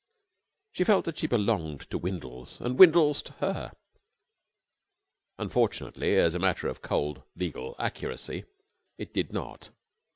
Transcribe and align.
She 0.71 0.83
felt 0.83 1.05
that 1.05 1.19
she 1.19 1.27
belonged 1.27 1.81
to 1.91 1.99
Windles, 1.99 2.59
and 2.59 2.79
Windles 2.79 3.21
to 3.21 3.33
her. 3.33 3.71
Unfortunately, 5.37 6.15
as 6.15 6.33
a 6.33 6.39
matter 6.39 6.67
of 6.67 6.81
cold, 6.81 7.21
legal 7.35 7.75
accuracy, 7.77 8.45
it 8.97 9.13
did 9.13 9.31
not. 9.31 9.69